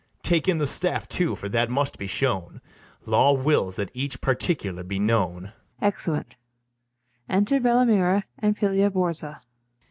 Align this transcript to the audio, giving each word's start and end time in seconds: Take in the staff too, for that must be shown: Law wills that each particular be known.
Take 0.23 0.47
in 0.47 0.57
the 0.57 0.65
staff 0.65 1.07
too, 1.07 1.35
for 1.35 1.47
that 1.49 1.69
must 1.69 1.99
be 1.99 2.07
shown: 2.07 2.59
Law 3.05 3.33
wills 3.33 3.75
that 3.75 3.91
each 3.93 4.19
particular 4.19 4.83
be 4.83 4.97
known. 4.97 5.53